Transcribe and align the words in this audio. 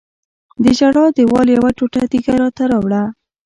د 0.63 0.65
ژړا 0.77 1.05
دیوال 1.17 1.47
یوه 1.55 1.69
ټوټه 1.77 2.03
تیږه 2.11 2.35
راته 2.41 2.63
راوړه. 2.71 3.03